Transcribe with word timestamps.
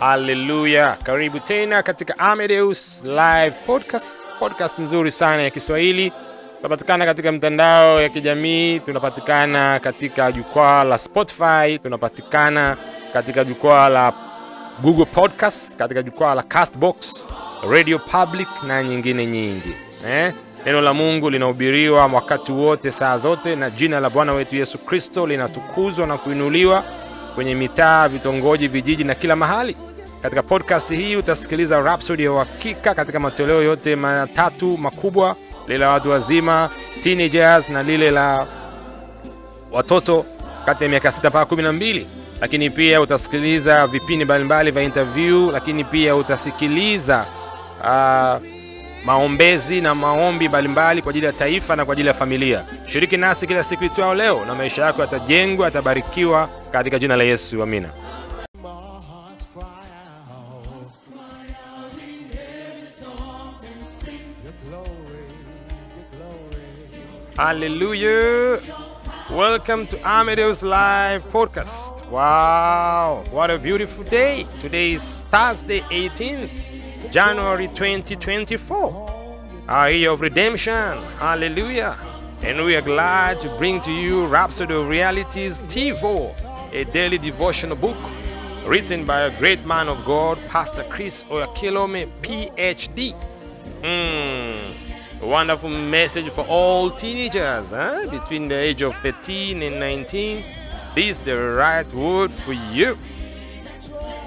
Haleluya! 0.00 0.96
Karibu 1.04 1.40
tena 1.40 1.82
katika 1.82 2.18
Amadeus 2.18 3.02
Live 3.04 3.54
Podcast, 3.66 4.18
podcast 4.38 4.78
nzuri 4.78 5.10
sana 5.10 5.42
ya 5.42 5.50
Kiswahili. 5.50 6.12
Tunapatikana 6.56 7.04
katika 7.04 7.32
mtandao 7.32 8.02
ya 8.02 8.08
kijamii, 8.08 8.80
tunapatikana 8.80 9.80
katika 9.80 10.32
jukwaa 10.32 10.84
la 10.84 10.98
Spotify, 10.98 11.78
tunapatikana 11.82 12.76
katika 13.12 13.44
jukwaa 13.44 13.88
la 13.88 14.12
Google 14.82 15.04
Podcast, 15.04 15.76
katika 15.76 16.02
jukwaa 16.02 16.34
la 16.34 16.42
Castbox, 16.42 17.28
Radio 17.70 17.98
Public 17.98 18.48
na 18.66 18.82
nyingine 18.82 19.26
nyingi 19.26 19.72
eh? 20.08 20.32
Neno 20.66 20.80
la 20.80 20.94
Mungu 20.94 21.30
linahubiriwa 21.30 22.06
wakati 22.06 22.52
wote, 22.52 22.90
saa 22.90 23.18
zote, 23.18 23.56
na 23.56 23.70
jina 23.70 24.00
la 24.00 24.10
Bwana 24.10 24.32
wetu 24.32 24.56
Yesu 24.56 24.78
Kristo 24.78 25.26
linatukuzwa 25.26 26.06
na 26.06 26.16
kuinuliwa 26.18 26.84
kwenye 27.34 27.54
mitaa, 27.54 28.08
vitongoji, 28.08 28.68
vijiji 28.68 29.04
na 29.04 29.14
kila 29.14 29.36
mahali. 29.36 29.76
Katika 30.22 30.42
podcast 30.42 30.90
hii 30.94 31.16
utasikiliza 31.16 31.80
Rhapsody 31.80 32.24
ya 32.24 32.32
uhakika 32.32 32.94
katika 32.94 33.20
matoleo 33.20 33.62
yote 33.62 33.96
matatu 33.96 34.78
makubwa, 34.78 35.36
lile 35.66 35.78
la 35.78 35.88
watu 35.90 36.10
wazima, 36.10 36.70
teenagers, 37.02 37.68
na 37.68 37.82
lile 37.82 38.10
la 38.10 38.46
watoto 39.72 40.24
kati 40.66 40.84
ya 40.84 40.90
miaka 40.90 41.08
6 41.08 41.28
mpaka 41.28 41.54
12. 41.54 42.06
Lakini 42.40 42.70
pia 42.70 43.00
utasikiliza 43.00 43.86
vipindi 43.86 44.24
mbalimbali 44.24 44.70
vya 44.70 44.82
interview, 44.82 45.50
lakini 45.50 45.84
pia 45.84 46.16
utasikiliza 46.16 47.24
uh, 47.80 48.42
maombezi 49.04 49.80
na 49.80 49.94
maombi 49.94 50.48
mbalimbali 50.48 51.02
kwa 51.02 51.10
ajili 51.10 51.26
ya 51.26 51.32
taifa 51.32 51.76
na 51.76 51.84
kwa 51.84 51.92
ajili 51.92 52.08
ya 52.08 52.14
familia. 52.14 52.64
Shiriki 52.86 53.16
nasi 53.16 53.46
kila 53.46 53.62
siku 53.62 53.84
itwao 53.84 54.14
leo, 54.14 54.44
na 54.46 54.54
maisha 54.54 54.82
yako 54.84 55.00
yatajengwa, 55.00 55.64
yatabarikiwa 55.66 56.48
katika 56.72 56.98
jina 56.98 57.16
la 57.16 57.24
Yesu, 57.24 57.62
amina. 57.62 57.88
Hallelujah. 67.38 68.58
Welcome 69.30 69.86
to 69.86 69.96
Amadeus 70.04 70.64
Live 70.64 71.22
Podcast. 71.22 72.04
Wow, 72.10 73.22
what 73.30 73.48
a 73.48 73.60
beautiful 73.60 74.02
day. 74.02 74.44
Today 74.58 74.94
is 74.94 75.04
Thursday, 75.30 75.82
18th 75.82 77.12
January 77.12 77.68
2024. 77.68 79.38
Our 79.68 79.88
year 79.88 80.10
of 80.10 80.20
redemption. 80.20 80.98
Hallelujah. 81.20 81.96
And 82.42 82.64
we 82.64 82.74
are 82.74 82.82
glad 82.82 83.38
to 83.42 83.48
bring 83.56 83.80
to 83.82 83.92
you 83.92 84.26
Rhapsody 84.26 84.74
of 84.74 84.88
Realities 84.88 85.60
TeeVo, 85.60 86.34
a 86.72 86.82
daily 86.90 87.18
devotional 87.18 87.76
book 87.76 87.96
written 88.66 89.04
by 89.04 89.20
a 89.20 89.38
great 89.38 89.64
man 89.64 89.86
of 89.88 90.04
God, 90.04 90.40
Pastor 90.48 90.82
Chris 90.90 91.22
Oyakhilome, 91.30 92.08
PhD. 92.20 93.14
Hmm. 93.84 94.87
A 95.20 95.26
wonderful 95.26 95.68
message 95.68 96.28
for 96.30 96.46
all 96.46 96.92
teenagers 96.92 97.70
huh? 97.70 98.08
between 98.08 98.46
the 98.46 98.54
age 98.54 98.82
of 98.82 98.94
13 98.96 99.62
and 99.62 99.80
19. 99.80 100.44
This 100.94 101.18
is 101.18 101.20
the 101.22 101.36
right 101.36 101.86
word 101.92 102.30
for 102.30 102.52
you. 102.52 102.96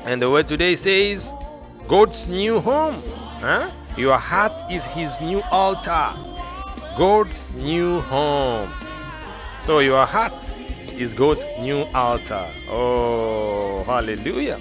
And 0.03 0.21
the 0.21 0.29
word 0.29 0.49
today 0.49 0.75
says, 0.75 1.33
God's 1.87 2.27
new 2.27 2.59
home. 2.59 2.95
Huh? 3.39 3.71
Your 3.95 4.17
heart 4.17 4.51
is 4.69 4.85
his 4.87 5.21
new 5.21 5.41
altar. 5.49 6.09
God's 6.97 7.53
new 7.53 8.01
home. 8.01 8.69
So 9.63 9.79
your 9.79 10.05
heart 10.05 10.33
is 10.97 11.13
God's 11.13 11.45
new 11.61 11.85
altar. 11.95 12.45
Oh, 12.69 13.83
hallelujah. 13.85 14.59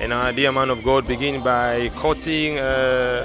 And 0.00 0.12
our 0.12 0.32
dear 0.32 0.52
man 0.52 0.68
of 0.68 0.84
God 0.84 1.08
begin 1.08 1.42
by 1.42 1.90
quoting 1.96 2.58
uh, 2.58 3.24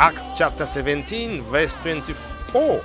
Acts 0.00 0.30
chapter 0.30 0.64
17, 0.64 1.42
verse 1.42 1.74
24. 1.74 2.80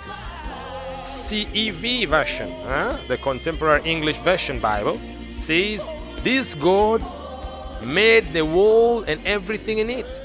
CEV 1.04 2.08
version, 2.08 2.50
huh? 2.66 2.98
the 3.08 3.18
contemporary 3.18 3.84
English 3.86 4.18
version 4.18 4.60
Bible, 4.60 4.98
says, 5.40 5.88
This 6.24 6.56
God 6.56 7.04
made 7.84 8.34
the 8.34 8.44
world 8.44 9.06
and 9.08 9.24
everything 9.28 9.78
in 9.78 9.92
it. 9.92 10.22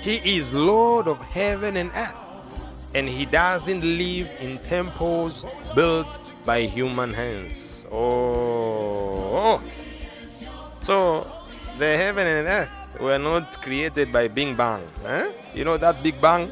He 0.00 0.36
is 0.36 0.52
Lord 0.52 1.08
of 1.08 1.18
heaven 1.30 1.76
and 1.76 1.90
earth, 1.96 2.92
and 2.94 3.08
He 3.08 3.24
doesn't 3.24 3.82
live 3.82 4.30
in 4.40 4.58
temples 4.58 5.44
built 5.74 6.32
by 6.44 6.66
human 6.66 7.14
hands. 7.14 7.84
Oh, 7.90 9.60
so 10.82 11.26
the 11.78 11.96
heaven 11.96 12.28
and 12.28 12.46
earth 12.46 12.85
were 13.00 13.18
not 13.18 13.60
created 13.60 14.12
by 14.12 14.28
Big 14.28 14.56
Bang. 14.56 14.82
Huh? 15.02 15.28
You 15.54 15.64
know 15.64 15.76
that 15.76 16.02
Big 16.02 16.20
Bang 16.20 16.48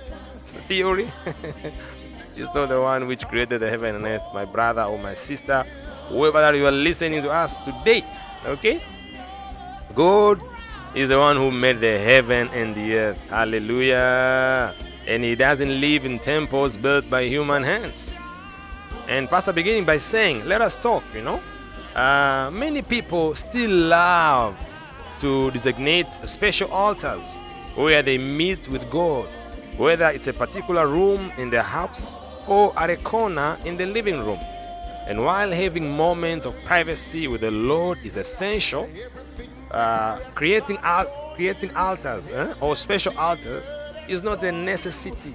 theory? 0.68 1.10
it's 2.36 2.54
not 2.54 2.68
the 2.68 2.80
one 2.80 3.06
which 3.06 3.26
created 3.26 3.60
the 3.60 3.70
heaven 3.70 3.96
and 3.96 4.04
earth, 4.06 4.22
my 4.32 4.44
brother 4.44 4.82
or 4.82 4.98
my 4.98 5.14
sister, 5.14 5.64
whoever 6.08 6.40
that 6.40 6.54
you 6.54 6.66
are 6.66 6.72
listening 6.72 7.22
to 7.22 7.30
us 7.30 7.58
today. 7.58 8.04
Okay? 8.46 8.80
God 9.94 10.40
is 10.94 11.08
the 11.08 11.18
one 11.18 11.36
who 11.36 11.50
made 11.50 11.78
the 11.78 11.98
heaven 11.98 12.48
and 12.52 12.74
the 12.74 12.94
earth. 12.94 13.30
Hallelujah. 13.30 14.74
And 15.06 15.22
he 15.22 15.34
doesn't 15.34 15.80
live 15.80 16.04
in 16.04 16.18
temples 16.18 16.76
built 16.76 17.08
by 17.10 17.24
human 17.24 17.62
hands. 17.62 18.18
And 19.08 19.28
Pastor 19.28 19.52
beginning 19.52 19.84
by 19.84 19.98
saying, 19.98 20.46
let 20.46 20.62
us 20.62 20.76
talk, 20.76 21.04
you 21.14 21.22
know. 21.22 21.40
Uh, 21.94 22.50
many 22.52 22.82
people 22.82 23.34
still 23.34 23.70
love 23.70 24.58
to 25.20 25.50
designate 25.50 26.12
special 26.24 26.70
altars 26.70 27.38
where 27.74 28.02
they 28.02 28.18
meet 28.18 28.68
with 28.68 28.88
God, 28.90 29.26
whether 29.76 30.06
it's 30.10 30.26
a 30.28 30.32
particular 30.32 30.86
room 30.86 31.30
in 31.38 31.50
their 31.50 31.62
house 31.62 32.18
or 32.46 32.72
at 32.78 32.90
a 32.90 32.96
corner 32.96 33.56
in 33.64 33.76
the 33.76 33.86
living 33.86 34.18
room. 34.24 34.38
And 35.06 35.24
while 35.24 35.50
having 35.50 35.90
moments 35.90 36.46
of 36.46 36.54
privacy 36.64 37.28
with 37.28 37.42
the 37.42 37.50
Lord 37.50 37.98
is 38.04 38.16
essential, 38.16 38.88
uh, 39.70 40.18
creating, 40.34 40.78
al- 40.82 41.32
creating 41.34 41.74
altars 41.76 42.30
eh, 42.30 42.54
or 42.60 42.76
special 42.76 43.16
altars 43.18 43.68
is 44.08 44.22
not 44.22 44.42
a 44.42 44.52
necessity 44.52 45.34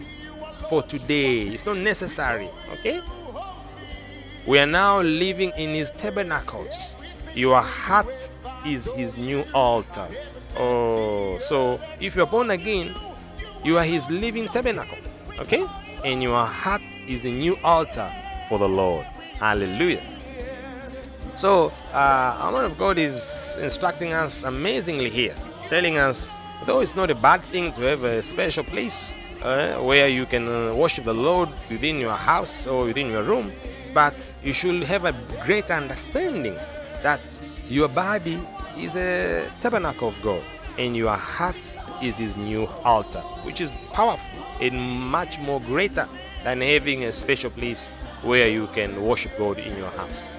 for 0.69 0.81
today. 0.84 1.41
It's 1.41 1.66
not 1.66 1.78
necessary, 1.78 2.50
okay? 2.73 3.01
We 4.47 4.59
are 4.59 4.66
now 4.66 5.01
living 5.01 5.51
in 5.57 5.69
His 5.75 5.91
tabernacles. 5.91 6.96
Your 7.35 7.61
heart 7.61 8.29
is 8.66 8.88
His 8.96 9.18
new 9.18 9.44
altar. 9.53 10.08
Oh, 10.58 11.38
so 11.40 11.80
if 12.00 12.16
you're 12.16 12.28
born 12.28 12.52
again, 12.52 12.94
you 13.64 13.78
are 13.78 13.84
His 13.84 14.09
living 14.09 14.46
tabernacle, 14.47 14.97
okay? 15.40 15.66
And 16.06 16.24
your 16.24 16.46
heart 16.46 16.81
is 17.08 17.24
the 17.24 17.31
new 17.31 17.56
altar 17.64 18.08
for 18.47 18.59
the 18.59 18.68
Lord. 18.68 19.06
Hallelujah. 19.40 20.02
So, 21.36 21.72
uh, 21.94 22.36
our 22.40 22.52
man 22.52 22.66
of 22.66 22.78
God 22.78 22.97
is 22.97 23.58
instructing 23.62 24.14
us 24.14 24.44
amazingly 24.44 25.09
here, 25.09 25.36
telling 25.70 25.97
us, 25.97 26.36
though 26.66 26.81
it's 26.81 26.96
not 26.96 27.09
a 27.09 27.16
bad 27.16 27.41
thing 27.41 27.72
to 27.74 27.81
have 27.81 28.03
a 28.03 28.22
special 28.22 28.64
place 28.64 29.16
uh, 29.41 29.78
where 29.78 30.08
you 30.09 30.26
can 30.26 30.47
uh, 30.47 30.74
worship 30.76 31.06
the 31.06 31.14
Lord 31.14 31.50
within 31.70 31.97
your 31.97 32.16
house 32.16 32.68
or 32.68 32.84
within 32.84 33.09
your 33.09 33.24
room, 33.24 33.52
but 33.94 34.14
you 34.44 34.52
should 34.52 34.84
have 34.84 35.06
a 35.06 35.16
great 35.46 35.72
understanding 35.72 36.58
that 37.04 37.22
your 37.68 37.88
body 37.88 38.40
is 38.78 38.96
a 38.96 39.50
tabernacle 39.60 40.10
of 40.10 40.22
God 40.22 40.42
and 40.78 40.96
your 40.96 41.16
heart 41.16 41.56
is 42.02 42.18
his 42.18 42.38
new 42.38 42.68
altar, 42.84 43.20
which 43.44 43.62
is 43.62 43.76
powerful 43.94 44.44
and 44.62 44.80
much 45.12 45.40
more 45.40 45.59
greater 45.62 46.08
than 46.44 46.62
having 46.62 47.04
a 47.04 47.12
special 47.12 47.50
place 47.50 47.92
where 48.24 48.50
you 48.50 48.68
can 48.68 49.02
worship 49.02 49.32
God 49.38 49.58
in 49.58 49.76
your 49.78 49.90
house. 49.92 50.32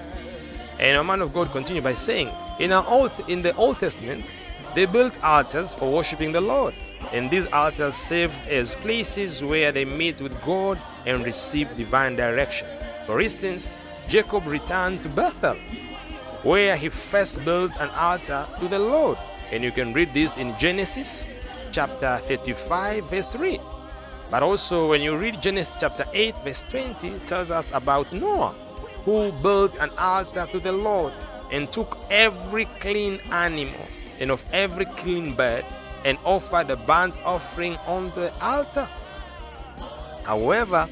And 0.79 0.97
a 0.97 1.03
man 1.03 1.21
of 1.21 1.33
God 1.33 1.51
continued 1.51 1.83
by 1.83 1.93
saying, 1.93 2.29
in, 2.59 2.71
old, 2.71 3.11
in 3.27 3.41
the 3.41 3.55
Old 3.55 3.77
Testament, 3.77 4.31
they 4.73 4.85
built 4.85 5.23
altars 5.23 5.73
for 5.73 5.91
worshiping 5.91 6.31
the 6.31 6.41
Lord. 6.41 6.73
And 7.13 7.29
these 7.29 7.45
altars 7.51 7.95
served 7.95 8.33
as 8.47 8.75
places 8.75 9.43
where 9.43 9.71
they 9.71 9.85
meet 9.85 10.21
with 10.21 10.39
God 10.43 10.79
and 11.05 11.23
receive 11.23 11.75
divine 11.75 12.15
direction. 12.15 12.67
For 13.05 13.21
instance, 13.21 13.71
Jacob 14.07 14.47
returned 14.47 15.01
to 15.03 15.09
Bethel, 15.09 15.55
where 16.43 16.75
he 16.75 16.89
first 16.89 17.43
built 17.45 17.71
an 17.79 17.89
altar 17.89 18.45
to 18.59 18.67
the 18.67 18.79
Lord. 18.79 19.17
And 19.51 19.63
you 19.63 19.71
can 19.71 19.93
read 19.93 20.13
this 20.13 20.37
in 20.37 20.57
Genesis 20.57 21.29
chapter 21.71 22.17
35, 22.25 23.09
verse 23.09 23.27
3. 23.27 23.59
But 24.29 24.43
also, 24.43 24.89
when 24.89 25.01
you 25.01 25.17
read 25.17 25.41
Genesis 25.41 25.77
chapter 25.79 26.05
8, 26.13 26.35
verse 26.43 26.63
20, 26.69 27.07
it 27.07 27.25
tells 27.25 27.51
us 27.51 27.71
about 27.73 28.11
Noah, 28.13 28.55
who 29.03 29.31
built 29.43 29.77
an 29.79 29.89
altar 29.97 30.47
to 30.51 30.59
the 30.59 30.71
Lord 30.71 31.13
and 31.51 31.71
took 31.71 31.97
every 32.09 32.65
clean 32.79 33.19
animal 33.31 33.85
and 34.19 34.31
of 34.31 34.43
every 34.53 34.85
clean 34.85 35.35
bird 35.35 35.65
and 36.05 36.17
offered 36.23 36.69
a 36.69 36.75
burnt 36.75 37.15
offering 37.25 37.75
on 37.87 38.09
the 38.11 38.31
altar. 38.41 38.87
However, 40.23 40.87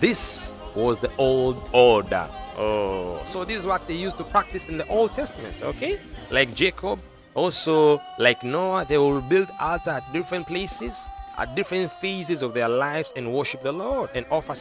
this 0.00 0.54
was 0.74 0.98
the 0.98 1.10
old 1.16 1.62
order. 1.72 2.28
Oh, 2.56 3.20
so 3.24 3.44
this 3.44 3.58
is 3.58 3.66
what 3.66 3.86
they 3.88 3.94
used 3.94 4.16
to 4.18 4.24
practice 4.24 4.68
in 4.68 4.78
the 4.78 4.86
Old 4.88 5.14
Testament, 5.14 5.54
okay? 5.62 5.98
Like 6.30 6.54
Jacob 6.54 7.00
Also, 7.34 8.00
like 8.18 8.44
Noah, 8.44 8.84
they 8.84 8.96
will 8.96 9.20
build 9.22 9.48
altar 9.60 9.90
at 9.90 10.12
different 10.12 10.46
places, 10.46 11.08
at 11.36 11.54
different 11.56 11.90
phases 11.90 12.42
of 12.42 12.54
their 12.54 12.68
lives, 12.68 13.12
and 13.16 13.32
worship 13.32 13.62
the 13.62 13.72
Lord 13.72 14.10
and 14.14 14.24
offer 14.30 14.52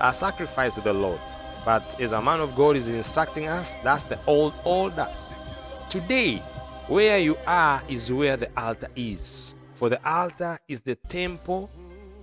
a 0.00 0.14
sacrifice 0.14 0.76
to 0.76 0.80
the 0.80 0.92
Lord. 0.92 1.18
But 1.64 2.00
as 2.00 2.12
a 2.12 2.22
man 2.22 2.40
of 2.40 2.54
God 2.54 2.76
is 2.76 2.88
instructing 2.88 3.48
us, 3.48 3.74
that's 3.82 4.04
the 4.04 4.18
old 4.26 4.54
order. 4.64 5.08
Today, 5.88 6.36
where 6.86 7.18
you 7.18 7.36
are 7.46 7.82
is 7.88 8.12
where 8.12 8.36
the 8.36 8.48
altar 8.56 8.88
is. 8.94 9.56
For 9.74 9.88
the 9.88 10.00
altar 10.08 10.58
is 10.68 10.80
the 10.80 10.94
temple, 10.94 11.68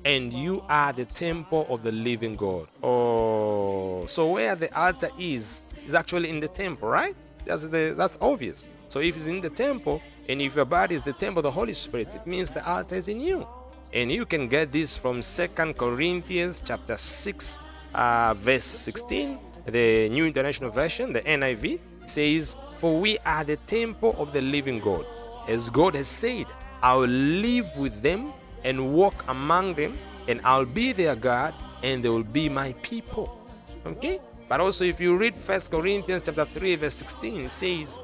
and 0.05 0.31
you 0.31 0.63
are 0.69 0.93
the 0.93 1.05
temple 1.05 1.65
of 1.67 1.81
the 1.81 1.91
living 1.91 2.35
God. 2.35 2.67
Oh, 2.83 4.05
so 4.05 4.31
where 4.31 4.55
the 4.55 4.73
altar 4.79 5.09
is, 5.17 5.73
is 5.85 5.95
actually 5.95 6.29
in 6.29 6.39
the 6.39 6.47
temple, 6.47 6.87
right? 6.87 7.15
That's, 7.43 7.67
that's 7.69 8.17
obvious. 8.21 8.67
So 8.87 8.99
if 8.99 9.15
it's 9.15 9.25
in 9.25 9.41
the 9.41 9.49
temple, 9.49 10.01
and 10.29 10.41
if 10.41 10.55
your 10.55 10.65
body 10.65 10.95
is 10.95 11.01
the 11.01 11.13
temple 11.13 11.39
of 11.39 11.43
the 11.43 11.51
Holy 11.51 11.73
Spirit, 11.73 12.13
it 12.13 12.27
means 12.27 12.51
the 12.51 12.65
altar 12.67 12.95
is 12.95 13.07
in 13.07 13.19
you. 13.19 13.47
And 13.93 14.11
you 14.11 14.25
can 14.25 14.47
get 14.47 14.71
this 14.71 14.95
from 14.95 15.21
Second 15.21 15.75
Corinthians 15.77 16.61
chapter 16.63 16.97
6, 16.97 17.59
uh, 17.93 18.33
verse 18.35 18.63
16. 18.63 19.39
The 19.65 20.09
New 20.09 20.25
International 20.27 20.69
Version, 20.69 21.13
the 21.13 21.21
NIV, 21.21 21.79
says, 22.05 22.55
For 22.77 22.99
we 22.99 23.17
are 23.25 23.43
the 23.43 23.55
temple 23.55 24.15
of 24.19 24.33
the 24.33 24.41
living 24.41 24.79
God. 24.79 25.05
As 25.47 25.69
God 25.71 25.95
has 25.95 26.07
said, 26.07 26.45
I 26.83 26.93
will 26.93 27.07
live 27.07 27.75
with 27.77 28.01
them 28.03 28.31
and 28.65 28.93
walk 28.93 29.23
among 29.29 29.75
them, 29.75 29.97
and 30.27 30.41
I'll 30.43 30.65
be 30.65 30.91
their 30.91 31.15
God, 31.15 31.53
and 31.83 32.03
they 32.03 32.09
will 32.09 32.23
be 32.23 32.49
my 32.49 32.73
people. 32.81 33.39
Okay? 33.85 34.19
But 34.49 34.59
also, 34.59 34.83
if 34.83 34.99
you 34.99 35.15
read 35.15 35.35
First 35.35 35.71
Corinthians 35.71 36.23
chapter 36.23 36.45
3, 36.45 36.75
verse 36.75 36.95
16, 36.95 37.41
it 37.45 37.51
says, 37.51 37.99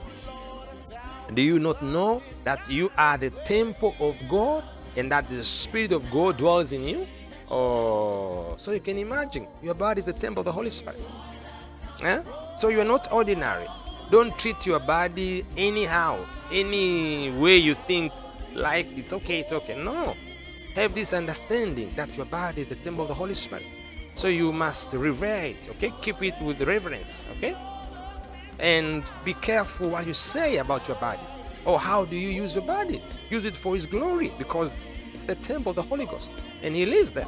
Do 1.34 1.42
you 1.42 1.60
not 1.60 1.82
know 1.82 2.22
that 2.44 2.70
you 2.70 2.92
are 2.98 3.18
the 3.18 3.32
temple 3.32 3.96
of 4.00 4.16
God 4.30 4.64
and 4.96 5.12
that 5.12 5.30
the 5.30 5.44
Spirit 5.44 5.92
of 5.92 6.10
God 6.12 6.38
dwells 6.38 6.72
in 6.72 6.84
you? 6.84 7.08
Oh, 7.50 8.54
so 8.56 8.72
you 8.72 8.80
can 8.80 8.98
imagine 8.98 9.48
your 9.62 9.74
body 9.74 10.00
is 10.00 10.06
the 10.06 10.14
temple 10.14 10.42
of 10.42 10.46
the 10.46 10.52
Holy 10.52 10.70
Spirit. 10.70 11.04
Eh? 12.04 12.22
So 12.56 12.70
you 12.70 12.80
are 12.82 12.86
not 12.86 13.12
ordinary. 13.12 13.66
Don't 14.10 14.38
treat 14.38 14.66
your 14.66 14.80
body 14.80 15.46
anyhow, 15.58 16.26
any 16.52 17.32
way 17.32 17.58
you 17.58 17.74
think 17.74 18.12
like 18.54 18.88
it's 18.98 19.14
okay, 19.14 19.40
it's 19.40 19.52
okay. 19.52 19.82
No. 19.82 20.14
Have 20.76 20.96
this 20.96 21.14
understanding 21.14 21.90
that 21.96 22.16
your 22.16 22.26
body 22.28 22.62
is 22.62 22.68
the 22.68 22.76
temple 22.76 23.04
of 23.04 23.10
the 23.10 23.14
Holy 23.14 23.34
Spirit. 23.34 23.66
So 24.16 24.28
you 24.28 24.54
must 24.54 24.94
revere 24.94 25.46
it, 25.46 25.68
okay? 25.72 25.94
Keep 26.02 26.24
it 26.24 26.34
with 26.42 26.62
reverence, 26.62 27.26
okay? 27.38 27.56
And 28.60 29.04
be 29.26 29.34
careful 29.34 29.90
what 29.90 30.06
you 30.08 30.14
say 30.14 30.58
about 30.58 30.88
your 30.88 30.98
body. 30.98 31.22
Or 31.66 31.80
how 31.80 32.06
do 32.06 32.16
you 32.16 32.30
use 32.30 32.56
your 32.56 32.64
body? 32.64 33.02
Use 33.30 33.46
it 33.46 33.56
for 33.56 33.76
His 33.76 33.86
glory 33.86 34.32
because 34.38 34.86
it's 35.14 35.26
the 35.26 35.36
temple 35.36 35.72
of 35.72 35.76
the 35.76 35.82
Holy 35.82 36.06
Ghost 36.06 36.32
and 36.64 36.76
He 36.76 36.86
lives 36.86 37.12
there. 37.12 37.28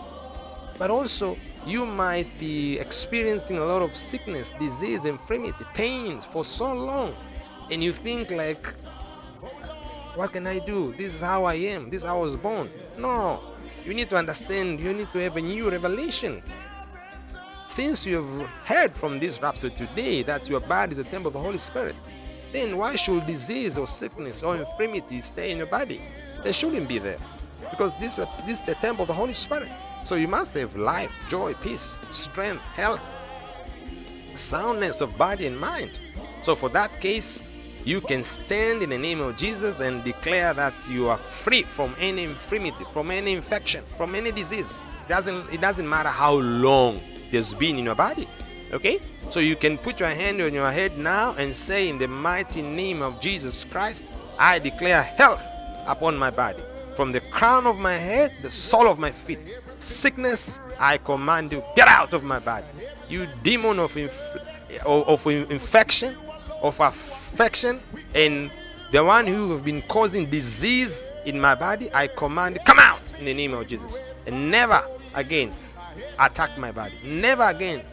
But 0.77 0.89
also, 0.89 1.37
you 1.65 1.85
might 1.85 2.27
be 2.39 2.79
experiencing 2.79 3.57
a 3.57 3.65
lot 3.65 3.81
of 3.81 3.95
sickness, 3.95 4.51
disease, 4.53 5.05
infirmity, 5.05 5.63
pains 5.73 6.25
for 6.25 6.43
so 6.43 6.73
long. 6.73 7.13
And 7.71 7.83
you 7.83 7.93
think, 7.93 8.31
like, 8.31 8.73
what 10.15 10.31
can 10.31 10.45
I 10.47 10.59
do? 10.59 10.93
This 10.93 11.15
is 11.15 11.21
how 11.21 11.45
I 11.45 11.55
am. 11.55 11.89
This 11.89 12.03
is 12.03 12.07
how 12.07 12.19
I 12.19 12.21
was 12.21 12.35
born. 12.35 12.69
No. 12.97 13.39
You 13.85 13.93
need 13.93 14.09
to 14.09 14.15
understand. 14.15 14.79
You 14.79 14.93
need 14.93 15.11
to 15.11 15.19
have 15.19 15.37
a 15.37 15.41
new 15.41 15.69
revelation. 15.69 16.41
Since 17.67 18.05
you 18.05 18.23
have 18.23 18.49
heard 18.65 18.91
from 18.91 19.19
this 19.19 19.41
rhapsody 19.41 19.75
today 19.75 20.21
that 20.23 20.47
your 20.47 20.59
body 20.59 20.91
is 20.91 20.99
a 20.99 21.03
temple 21.03 21.29
of 21.29 21.33
the 21.33 21.39
Holy 21.39 21.57
Spirit, 21.57 21.95
then 22.51 22.77
why 22.77 22.95
should 22.95 23.25
disease 23.25 23.77
or 23.79 23.87
sickness 23.87 24.43
or 24.43 24.55
infirmity 24.55 25.21
stay 25.21 25.51
in 25.51 25.57
your 25.57 25.67
body? 25.67 25.99
They 26.43 26.51
shouldn't 26.51 26.87
be 26.87 26.99
there. 26.99 27.17
Because 27.71 27.99
this, 27.99 28.17
this 28.17 28.59
is 28.59 28.61
the 28.61 28.75
temple 28.75 29.03
of 29.03 29.07
the 29.07 29.13
Holy 29.15 29.33
Spirit. 29.33 29.69
So 30.03 30.15
you 30.15 30.27
must 30.27 30.53
have 30.53 30.75
life, 30.75 31.11
joy, 31.29 31.55
peace, 31.55 31.97
strength, 32.11 32.61
health, 32.75 33.01
soundness 34.35 35.01
of 35.01 35.17
body 35.17 35.47
and 35.47 35.59
mind. 35.59 35.89
So 36.43 36.53
for 36.53 36.69
that 36.69 36.91
case, 37.01 37.43
you 37.85 37.99
can 37.99 38.23
stand 38.23 38.81
in 38.81 38.89
the 38.89 38.97
name 38.97 39.19
of 39.19 39.37
Jesus 39.37 39.79
and 39.81 40.03
declare 40.03 40.53
that 40.53 40.73
you 40.89 41.09
are 41.09 41.17
free 41.17 41.63
from 41.63 41.93
any 41.99 42.23
infirmity, 42.23 42.85
from 42.93 43.11
any 43.11 43.33
infection, 43.33 43.83
from 43.97 44.15
any 44.15 44.31
disease. 44.31 44.77
It 45.05 45.09
doesn't, 45.09 45.53
it 45.53 45.59
doesn't 45.59 45.87
matter 45.87 46.09
how 46.09 46.35
long 46.35 46.99
has 47.31 47.53
been 47.53 47.77
in 47.77 47.85
your 47.85 47.95
body. 47.95 48.27
Okay? 48.71 48.99
So 49.29 49.39
you 49.39 49.55
can 49.55 49.77
put 49.77 49.99
your 49.99 50.09
hand 50.09 50.41
on 50.41 50.53
your 50.53 50.71
head 50.71 50.97
now 50.97 51.33
and 51.37 51.55
say, 51.55 51.89
In 51.89 51.97
the 51.97 52.07
mighty 52.07 52.61
name 52.61 53.01
of 53.01 53.19
Jesus 53.19 53.63
Christ, 53.65 54.05
I 54.39 54.59
declare 54.59 55.03
health 55.03 55.43
upon 55.85 56.17
my 56.17 56.29
body. 56.29 56.61
From 56.95 57.11
the 57.11 57.19
crown 57.19 57.65
of 57.67 57.79
my 57.79 57.93
head, 57.93 58.31
the 58.41 58.51
sole 58.51 58.87
of 58.87 58.99
my 58.99 59.11
feet. 59.11 59.39
Sickness, 59.77 60.59
I 60.79 60.97
command 60.97 61.51
you, 61.51 61.63
get 61.75 61.87
out 61.87 62.13
of 62.13 62.23
my 62.23 62.39
body. 62.39 62.65
You 63.09 63.27
demon 63.41 63.79
of, 63.79 63.97
inf- 63.97 64.85
of 64.85 65.27
infection, 65.27 66.15
of 66.63 66.79
affection, 66.79 67.79
and 68.15 68.49
the 68.91 69.03
one 69.03 69.27
who 69.27 69.51
have 69.51 69.65
been 69.65 69.81
causing 69.83 70.29
disease 70.29 71.11
in 71.25 71.39
my 71.39 71.55
body, 71.55 71.89
I 71.93 72.07
command, 72.07 72.59
come 72.65 72.79
out 72.79 73.01
in 73.19 73.25
the 73.25 73.33
name 73.33 73.53
of 73.53 73.67
Jesus. 73.67 74.03
And 74.25 74.49
never 74.49 74.83
again 75.15 75.51
attack 76.19 76.57
my 76.57 76.71
body. 76.71 76.93
Never 77.05 77.43
again 77.43 77.83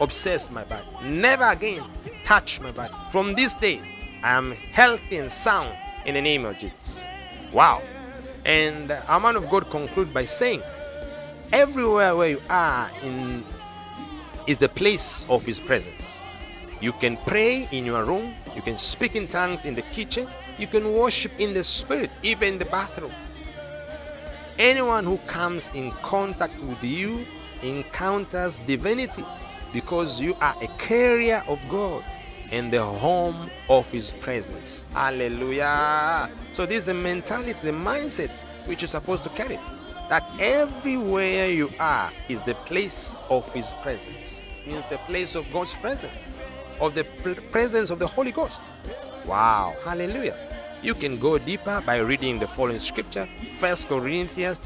obsess 0.00 0.50
my 0.50 0.64
body. 0.64 0.86
Never 1.04 1.44
again 1.44 1.82
touch 2.24 2.60
my 2.60 2.70
body. 2.70 2.92
From 3.10 3.34
this 3.34 3.54
day, 3.54 3.80
I 4.24 4.34
am 4.36 4.52
healthy 4.52 5.16
and 5.16 5.30
sound 5.30 5.72
in 6.06 6.14
the 6.14 6.22
name 6.22 6.44
of 6.44 6.58
Jesus. 6.58 7.04
Wow. 7.52 7.82
And 8.44 8.90
a 8.90 9.20
man 9.20 9.36
of 9.36 9.50
God 9.50 9.68
conclude 9.70 10.14
by 10.14 10.24
saying, 10.24 10.62
everywhere 11.52 12.14
where 12.14 12.30
you 12.30 12.42
are 12.48 12.90
in 13.02 13.44
is 14.46 14.56
the 14.58 14.68
place 14.68 15.26
of 15.28 15.44
his 15.44 15.58
presence. 15.60 16.22
You 16.80 16.92
can 16.92 17.16
pray 17.16 17.68
in 17.72 17.84
your 17.84 18.04
room, 18.04 18.34
you 18.54 18.62
can 18.62 18.76
speak 18.76 19.16
in 19.16 19.26
tongues 19.26 19.64
in 19.64 19.74
the 19.74 19.82
kitchen, 19.82 20.28
you 20.58 20.66
can 20.66 20.92
worship 20.92 21.32
in 21.38 21.52
the 21.52 21.64
spirit, 21.64 22.10
even 22.22 22.54
in 22.54 22.58
the 22.58 22.64
bathroom. 22.66 23.12
Anyone 24.58 25.04
who 25.04 25.18
comes 25.26 25.74
in 25.74 25.90
contact 26.02 26.58
with 26.60 26.82
you 26.82 27.24
encounters 27.62 28.60
divinity 28.60 29.24
because 29.72 30.20
you 30.20 30.34
are 30.40 30.54
a 30.62 30.66
carrier 30.78 31.42
of 31.48 31.60
God 31.68 32.04
and 32.50 32.72
the 32.72 32.82
home 32.82 33.50
of 33.68 33.90
His 33.90 34.12
presence. 34.12 34.86
Hallelujah. 34.92 36.30
So, 36.52 36.66
this 36.66 36.78
is 36.78 36.86
the 36.86 36.94
mentality, 36.94 37.54
the 37.62 37.70
mindset 37.70 38.30
which 38.66 38.82
you're 38.82 38.88
supposed 38.88 39.24
to 39.24 39.30
carry. 39.30 39.58
That 40.08 40.24
everywhere 40.40 41.48
you 41.48 41.70
are 41.78 42.10
is 42.28 42.42
the 42.42 42.54
place 42.54 43.14
of 43.28 43.52
His 43.52 43.72
presence. 43.82 44.44
Means 44.66 44.86
the 44.86 44.98
place 44.98 45.34
of 45.34 45.50
God's 45.52 45.74
presence, 45.74 46.12
of 46.80 46.94
the 46.94 47.04
presence 47.52 47.90
of 47.90 47.98
the 47.98 48.06
Holy 48.06 48.32
Ghost. 48.32 48.60
Wow. 49.26 49.74
Hallelujah. 49.84 50.36
You 50.82 50.94
can 50.94 51.18
go 51.18 51.38
deeper 51.38 51.82
by 51.84 51.98
reading 51.98 52.38
the 52.38 52.46
following 52.46 52.80
scripture 52.80 53.26
First 53.58 53.88
Corinthians 53.88 54.60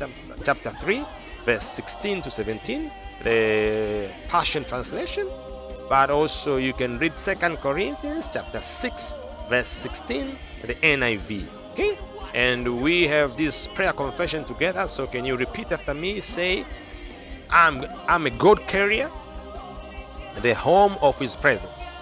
chapter 0.45 0.71
3, 0.71 1.04
verse 1.45 1.64
16 1.64 2.23
to 2.23 2.31
17 2.31 2.90
the 3.23 4.09
Passion 4.28 4.64
Translation, 4.64 5.28
but 5.88 6.11
also 6.11 6.57
you 6.57 6.73
can 6.73 6.99
read 6.99 7.16
Second 7.19 7.57
Corinthians 7.59 8.28
chapter 8.33 8.61
6, 8.61 9.14
verse 9.49 9.69
16, 9.69 10.37
the 10.66 10.75
NIV. 10.75 11.45
Okay? 11.73 11.97
And 12.35 12.83
we 12.83 13.07
have 13.09 13.37
this 13.37 13.66
prayer 13.69 13.92
confession 13.92 14.45
together. 14.45 14.87
So 14.88 15.07
can 15.07 15.25
you 15.25 15.37
repeat 15.37 15.71
after 15.71 15.95
me? 15.95 16.21
Say, 16.21 16.64
I'm 17.50 17.85
I'm 18.09 18.26
a 18.26 18.31
God 18.31 18.61
carrier, 18.66 19.11
the 20.40 20.54
home 20.54 20.97
of 21.02 21.19
his 21.19 21.37
presence. 21.37 22.01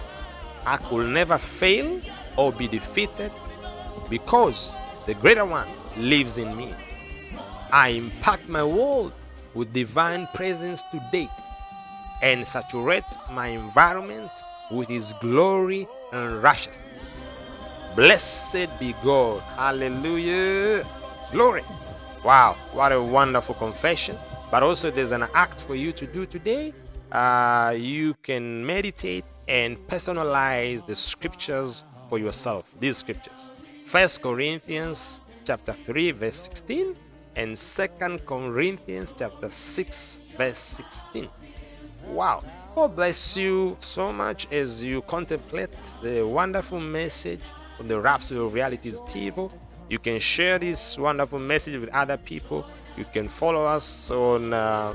I 0.65 0.77
could 0.77 1.07
never 1.07 1.37
fail 1.37 1.99
or 2.37 2.51
be 2.51 2.67
defeated 2.67 3.31
because 4.09 4.75
the 5.05 5.13
greater 5.15 5.45
one 5.45 5.67
lives 5.97 6.37
in 6.37 6.55
me. 6.55 6.73
I 7.71 7.89
impact 7.89 8.49
my 8.49 8.63
world 8.63 9.13
with 9.53 9.73
divine 9.73 10.27
presence 10.33 10.81
today 10.91 11.27
and 12.21 12.45
saturate 12.47 13.03
my 13.33 13.47
environment 13.47 14.31
with 14.69 14.87
His 14.87 15.13
glory 15.21 15.87
and 16.13 16.41
righteousness. 16.43 17.27
Blessed 17.95 18.67
be 18.79 18.95
God. 19.03 19.41
Hallelujah. 19.57 20.85
Glory. 21.31 21.63
Wow, 22.23 22.55
what 22.73 22.91
a 22.91 23.01
wonderful 23.01 23.55
confession. 23.55 24.15
But 24.51 24.63
also, 24.63 24.91
there's 24.91 25.11
an 25.11 25.25
act 25.33 25.59
for 25.59 25.75
you 25.75 25.91
to 25.93 26.05
do 26.05 26.25
today. 26.25 26.73
Uh, 27.11 27.73
you 27.75 28.13
can 28.21 28.65
meditate 28.65 29.25
and 29.51 29.77
personalize 29.89 30.85
the 30.85 30.95
scriptures 30.95 31.83
for 32.07 32.17
yourself. 32.17 32.73
These 32.79 32.97
scriptures. 32.97 33.51
First 33.85 34.21
Corinthians 34.21 35.21
chapter 35.43 35.73
3, 35.73 36.11
verse 36.11 36.43
16 36.43 36.95
and 37.35 37.59
Second 37.59 38.25
Corinthians 38.25 39.13
chapter 39.17 39.49
6 39.49 40.21
verse 40.37 40.57
16. 40.57 41.27
Wow. 42.07 42.41
God 42.75 42.95
bless 42.95 43.35
you 43.35 43.75
so 43.81 44.13
much 44.13 44.47
as 44.53 44.81
you 44.81 45.01
contemplate 45.01 45.75
the 46.01 46.23
wonderful 46.25 46.79
message 46.79 47.41
from 47.75 47.89
the 47.89 47.99
Rhapsody 47.99 48.39
of 48.39 48.53
Realities 48.53 49.01
TV. 49.01 49.51
You 49.89 49.99
can 49.99 50.19
share 50.19 50.59
this 50.59 50.97
wonderful 50.97 51.39
message 51.39 51.77
with 51.77 51.89
other 51.89 52.15
people. 52.15 52.65
You 52.95 53.03
can 53.11 53.27
follow 53.27 53.65
us 53.65 54.09
on 54.11 54.53
uh, 54.53 54.93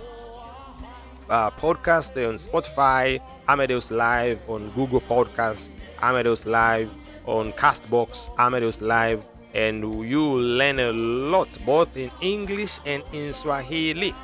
uh, 1.29 1.51
podcast 1.51 2.17
on 2.29 2.35
Spotify, 2.35 3.21
Amadeus 3.49 3.91
Live 3.91 4.49
on 4.49 4.71
Google 4.71 5.01
Podcast, 5.01 5.71
Amadeus 6.03 6.47
Live 6.47 6.91
on 7.27 7.53
Castbox, 7.53 8.31
Amadeus 8.39 8.81
Live, 8.81 9.27
and 9.55 10.05
you 10.05 10.23
learn 10.23 10.79
a 10.79 10.93
lot 10.93 11.49
both 11.65 11.97
in 11.97 12.11
English 12.21 12.79
and 12.85 13.03
in 13.13 13.33
Swahili. 13.33 14.15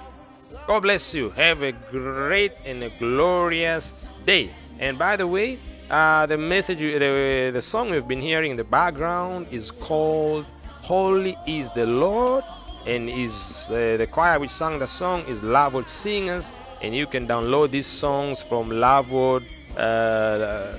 God 0.67 0.81
bless 0.81 1.15
you. 1.15 1.31
Have 1.31 1.63
a 1.63 1.73
great 1.73 2.53
and 2.65 2.83
a 2.83 2.91
glorious 2.91 4.13
day. 4.27 4.51
And 4.79 4.99
by 4.99 5.17
the 5.17 5.27
way, 5.27 5.59
uh, 5.91 6.27
the 6.27 6.37
message, 6.37 6.79
the, 6.79 7.51
the 7.53 7.63
song 7.63 7.91
we've 7.91 8.07
been 8.07 8.21
hearing 8.21 8.51
in 8.53 8.57
the 8.57 8.65
background 8.65 9.47
is 9.51 9.71
called 9.71 10.47
Holy 10.83 11.37
is 11.47 11.71
the 11.71 11.87
Lord, 11.87 12.45
and 12.87 13.09
is 13.09 13.69
uh, 13.71 13.97
the 13.97 14.07
choir 14.11 14.39
which 14.41 14.51
sang 14.51 14.79
the 14.79 14.87
song 14.87 15.23
is 15.29 15.43
LoveWorld 15.43 15.89
Singers, 15.89 16.53
and 16.83 16.95
you 16.95 17.07
can 17.07 17.27
download 17.27 17.71
these 17.71 17.87
songs 17.87 18.43
from 18.43 18.71
LoveWorld 18.71 19.45
uh, 19.79 20.79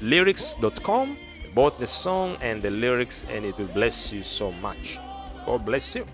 lyrics.com, 0.00 1.16
both 1.54 1.78
the 1.78 1.86
song 1.86 2.36
and 2.40 2.62
the 2.62 2.70
lyrics, 2.70 3.26
and 3.30 3.44
it 3.44 3.56
will 3.58 3.68
bless 3.68 4.12
you 4.12 4.22
so 4.22 4.52
much. 4.52 4.98
God 5.46 5.64
bless 5.64 5.94
you. 5.94 6.04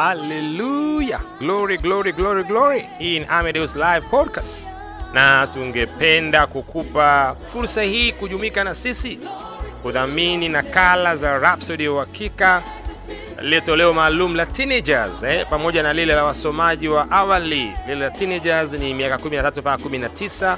Haleluya, 0.00 1.20
glory 1.38 1.76
glory 1.76 2.12
glory 2.12 2.42
glory. 2.44 2.88
in 3.00 3.24
Amadeus 3.28 3.76
Live 3.76 4.02
Podcast, 4.04 4.69
na 5.12 5.46
tungependa 5.54 6.46
kukupa 6.46 7.36
fursa 7.52 7.82
hii 7.82 8.12
kujumika 8.12 8.64
na 8.64 8.74
sisi 8.74 9.18
kudhamini 9.82 10.48
nakala 10.48 11.16
za 11.16 11.38
Rhapsody 11.38 11.84
ya 11.84 11.92
uhakika 11.92 12.62
lile 13.42 13.60
toleo 13.60 13.92
maalum 13.92 14.36
la 14.36 14.46
teenagers 14.46 15.22
eh, 15.22 15.46
pamoja 15.50 15.82
na 15.82 15.92
lile 15.92 16.14
la 16.14 16.24
wasomaji 16.24 16.88
wa 16.88 17.10
awali. 17.10 17.72
Lile 17.88 18.00
la 18.00 18.10
teenagers 18.10 18.72
ni 18.72 18.94
miaka 18.94 19.16
13 19.16 19.60
mpaka 19.60 19.84
19 19.84 20.56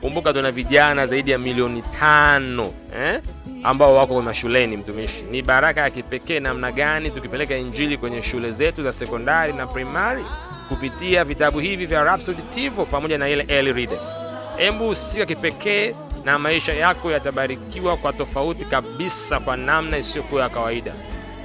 Kumbuka 0.02 0.34
tuna 0.34 0.52
vijana 0.52 1.08
zaidi 1.08 1.32
ya 1.32 1.38
milioni 1.38 1.84
tano 2.00 2.74
eh, 2.98 3.22
ambao 3.64 3.96
wako 3.96 4.22
mashuleni. 4.22 4.78
Mtumishi, 4.78 5.22
ni 5.32 5.42
baraka 5.42 5.82
ya 5.82 5.90
kipekee 5.90 6.40
namna 6.40 6.72
gani 6.72 7.10
tukipeleka 7.12 7.58
injili 7.58 7.98
kwenye 7.98 8.24
shule 8.24 8.52
zetu 8.52 8.84
za 8.84 8.94
sekondari 8.94 9.54
na 9.54 9.68
primari 9.68 10.26
kupitia 10.70 11.24
vitabu 11.24 11.60
hivi 11.60 11.86
vya 11.86 12.04
Rhapsody 12.04 12.42
pamoja 12.86 13.18
na 13.18 13.30
ile 13.30 13.46
early 13.50 13.74
readers. 13.74 14.24
Hebu 14.58 14.96
kipekee 15.26 15.96
na 16.26 16.40
maisha 16.40 16.74
yako 16.74 17.12
yatabarikiwa 17.12 17.98
kwa 17.98 18.14
tofauti 18.14 18.66
kabisa, 18.66 19.40
kwa 19.40 19.58
namna 19.58 19.98
isiyokuwa 19.98 20.42
ya 20.42 20.50
kawaida. 20.50 20.94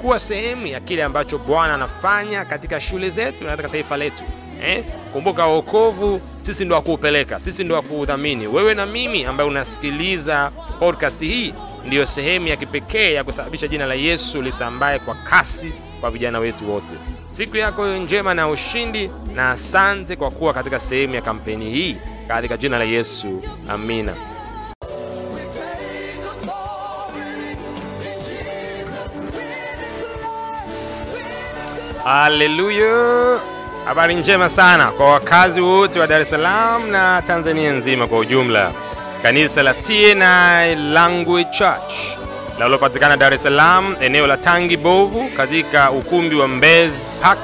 Kuwa 0.07 0.19
sehemu 0.19 0.67
ya 0.67 0.81
kile 0.81 1.05
ambacho 1.05 1.39
Bwana 1.39 1.75
anafanya 1.75 2.45
katika 2.45 2.81
shule 2.81 3.11
zetu 3.11 3.45
na 3.45 3.51
katika 3.51 3.69
taifa 3.69 3.97
letu. 3.97 4.23
Eh? 4.67 4.85
Kumbuka 5.13 5.47
wokovu 5.47 6.21
sisi 6.45 6.65
ndo 6.65 6.75
wakuupeleka, 6.75 7.41
sisi 7.41 7.65
ndo 7.65 7.75
wakuudhamini. 7.75 8.47
Wewe 8.47 8.75
na 8.75 8.87
mimi 8.87 9.25
ambaye 9.25 9.49
unasikiliza 9.51 10.51
podcast 10.79 11.21
hii 11.21 11.55
ndiyo 11.87 12.07
sehemu 12.07 12.47
ya 12.49 12.57
kipekee 12.57 13.13
ya 13.13 13.25
kusababisha 13.25 13.69
jina 13.69 13.87
la 13.87 13.95
Yesu 13.95 14.43
lisambaye 14.43 14.99
kwa 14.99 15.15
kasi 15.15 15.73
kwa 16.01 16.11
vijana 16.11 16.39
wetu 16.39 16.73
wote. 16.73 16.95
Siku 17.33 17.57
yako 17.57 17.87
njema 17.87 18.35
na 18.35 18.49
ushindi, 18.49 19.11
na 19.35 19.51
asante 19.51 20.17
kwa 20.17 20.31
kuwa 20.31 20.53
katika 20.55 20.81
sehemu 20.81 21.15
ya 21.15 21.23
kampeni 21.23 21.71
hii, 21.71 21.97
katika 22.29 22.57
jina 22.57 22.79
la 22.79 22.85
Yesu, 22.85 23.43
amina. 23.69 24.15
Haleluya! 32.07 33.41
Habari 33.85 34.15
njema 34.15 34.49
sana 34.49 34.87
kwa 34.91 35.13
wakazi 35.13 35.61
wote 35.61 36.01
wa 36.01 36.07
Dar 36.07 36.21
es 36.21 36.31
Salaam 36.31 36.91
na 36.91 37.23
Tanzania 37.27 37.73
nzima 37.73 38.07
kwa 38.07 38.19
ujumla. 38.19 38.73
Kanisa 39.23 39.63
la 39.63 39.75
TNI 39.75 40.75
Language 40.93 41.49
Church 41.59 41.95
linalopatikana 42.55 43.17
Dar 43.17 43.35
es 43.35 43.43
Salaam, 43.43 43.97
eneo 44.01 44.27
la 44.27 44.37
Tangi 44.37 44.77
Bovu, 44.77 45.29
katika 45.37 45.91
ukumbi 45.91 46.35
wa 46.37 46.49
Mbezi 46.49 47.07
Park 47.23 47.39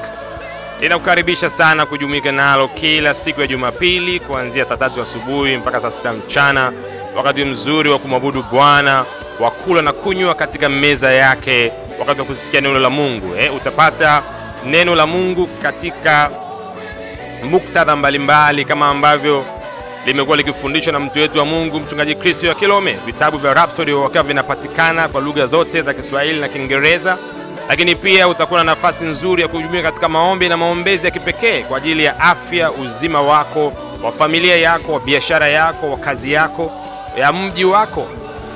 linakukaribisha 0.81 1.49
sana 1.49 1.85
kujumuika 1.85 2.31
nalo 2.31 2.67
kila 2.67 3.13
siku 3.13 3.41
ya 3.41 3.47
Jumapili 3.47 4.19
kuanzia 4.19 4.65
saa 4.65 4.77
tatu 4.77 5.01
asubuhi 5.01 5.57
mpaka 5.57 5.79
saa 5.81 5.91
sita 5.91 6.13
mchana, 6.13 6.71
wakati 7.15 7.45
mzuri 7.45 7.89
wa 7.89 7.99
kumwabudu 7.99 8.43
Bwana, 8.51 9.05
wa 9.39 9.51
kula 9.51 9.81
na 9.81 9.93
kunywa 9.93 10.35
katika 10.35 10.69
meza 10.69 11.11
yake, 11.13 11.71
wakati 11.99 12.19
wa 12.19 12.25
kusikia 12.25 12.61
neno 12.61 12.79
la 12.79 12.89
Mungu. 12.89 13.35
Eh, 13.39 13.55
utapata 13.55 14.23
neno 14.65 14.95
la 14.95 15.07
Mungu 15.07 15.47
katika 15.61 16.29
muktadha 17.49 17.95
mbalimbali 17.95 18.65
kama 18.65 18.87
ambavyo 18.87 19.45
limekuwa 20.05 20.37
likifundishwa 20.37 20.93
na 20.93 20.99
mtu 20.99 21.19
wetu 21.19 21.39
wa 21.39 21.45
Mungu 21.45 21.79
mchungaji 21.79 22.15
Kristo 22.15 22.47
ya 22.47 22.55
Kilome. 22.55 22.97
Vitabu 23.05 23.37
vya 23.37 23.53
Rhapsody 23.53 23.91
wakiwa 23.91 24.23
vinapatikana 24.23 25.07
kwa 25.07 25.21
lugha 25.21 25.45
zote 25.45 25.81
za 25.81 25.93
Kiswahili 25.93 26.39
na 26.39 26.47
Kiingereza, 26.49 27.17
lakini 27.69 27.95
pia 27.95 28.27
utakuwa 28.27 28.59
na 28.59 28.63
nafasi 28.63 29.03
nzuri 29.05 29.41
ya 29.41 29.47
kujumuika 29.47 29.83
katika 29.89 30.09
maombi 30.09 30.49
na 30.49 30.57
maombezi 30.57 31.05
ya 31.05 31.11
kipekee 31.11 31.61
kwa 31.63 31.77
ajili 31.77 32.03
ya 32.03 32.19
afya, 32.19 32.71
uzima 32.71 33.21
wako, 33.21 33.73
wa 34.03 34.11
familia 34.11 34.55
yako, 34.57 34.93
wa 34.93 34.99
biashara 34.99 35.47
yako, 35.47 35.91
wa 35.91 35.97
kazi 35.97 36.31
yako, 36.33 36.71
ya 37.19 37.33
mji 37.33 37.65
wako 37.65 38.07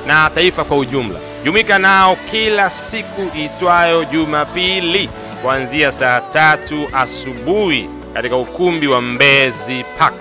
na 0.07 0.29
taifa 0.29 0.63
kwa 0.63 0.77
ujumla. 0.77 1.19
Jumuika 1.43 1.79
nao 1.79 2.17
kila 2.31 2.69
siku 2.69 3.37
itwayo 3.37 4.03
Jumapili 4.05 5.09
kuanzia 5.41 5.91
saa 5.91 6.21
tatu 6.21 6.89
asubuhi 6.93 7.89
katika 8.13 8.35
ukumbi 8.37 8.87
wa 8.87 9.01
Mbezi 9.01 9.85
Park. 9.99 10.13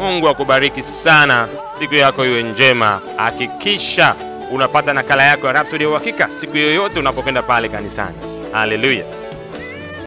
Mungu 0.00 0.28
akubariki 0.28 0.82
sana, 0.82 1.48
siku 1.72 1.94
yako 1.94 2.24
iwe 2.26 2.42
njema. 2.42 3.00
Hakikisha 3.16 4.14
unapata 4.52 4.92
nakala 4.92 5.22
yako 5.24 5.46
ya 5.46 5.52
Rhapsody 5.52 5.84
ya 5.84 5.90
uhakika 5.90 6.28
siku 6.28 6.56
yoyote 6.56 6.98
unapokwenda 7.00 7.42
pale 7.42 7.68
kanisani. 7.68 8.16
Haleluya! 8.52 9.04